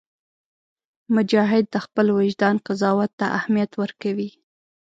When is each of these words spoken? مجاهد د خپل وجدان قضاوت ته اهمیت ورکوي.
مجاهد 1.15 1.65
د 1.69 1.75
خپل 1.85 2.05
وجدان 2.17 2.55
قضاوت 2.65 3.11
ته 3.19 3.25
اهمیت 3.39 3.71
ورکوي. 3.81 4.29